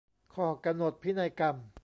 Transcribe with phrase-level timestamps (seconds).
[0.33, 1.55] ข้อกำหนดพินัยกรรม